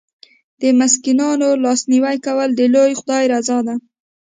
د 0.61 0.63
مسکینانو 0.79 1.49
لاسنیوی 1.63 2.17
کول 2.25 2.49
د 2.55 2.61
لوی 2.75 2.91
خدای 2.99 3.23
رضا 3.33 3.57
ده. 3.67 3.75